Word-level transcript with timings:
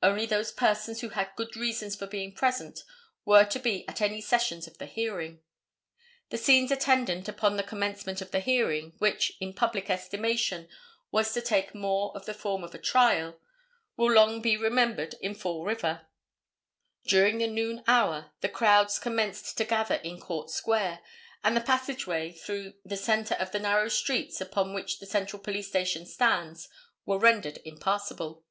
Only 0.00 0.26
those 0.26 0.52
persons 0.52 1.00
who 1.00 1.08
had 1.08 1.34
good 1.34 1.56
reasons 1.56 1.96
for 1.96 2.06
being 2.06 2.32
present 2.32 2.84
were 3.24 3.44
to 3.46 3.58
be 3.58 3.84
at 3.88 4.00
any 4.00 4.20
sessions 4.20 4.68
of 4.68 4.78
the 4.78 4.86
hearing. 4.86 5.40
The 6.30 6.38
scenes 6.38 6.70
attendant 6.70 7.28
upon 7.28 7.56
the 7.56 7.64
commencement 7.64 8.22
of 8.22 8.30
the 8.30 8.38
hearing, 8.38 8.92
which, 8.98 9.32
in 9.40 9.52
public 9.54 9.90
estimation 9.90 10.68
was 11.10 11.32
to 11.32 11.42
take 11.42 11.74
more 11.74 12.14
of 12.16 12.26
the 12.26 12.32
form 12.32 12.62
of 12.62 12.72
a 12.76 12.78
trial, 12.78 13.40
will 13.96 14.12
long 14.12 14.40
be 14.40 14.56
remembered 14.56 15.16
in 15.20 15.34
Fall 15.34 15.64
River. 15.64 16.06
During 17.04 17.38
the 17.38 17.48
noon 17.48 17.82
hour 17.88 18.30
the 18.40 18.48
crowds 18.48 19.00
commenced 19.00 19.58
to 19.58 19.64
gather 19.64 19.96
in 19.96 20.20
Court 20.20 20.48
Square, 20.48 21.00
and 21.42 21.56
the 21.56 21.60
passageway 21.60 22.30
through 22.30 22.74
the 22.84 22.96
centre 22.96 23.34
of 23.34 23.50
the 23.50 23.58
narrow 23.58 23.88
streets 23.88 24.40
upon 24.40 24.74
which 24.74 25.00
the 25.00 25.06
Central 25.06 25.42
Police 25.42 25.66
Station 25.66 26.06
stands 26.06 26.68
was 27.04 27.20
rendered 27.20 27.58
impassable. 27.64 28.44